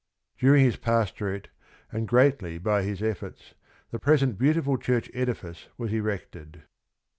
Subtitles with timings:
[0.39, 1.49] During his pastorate,
[1.91, 3.53] and greatly by his efforts,
[3.91, 6.63] the present beautiful church edifice was erected.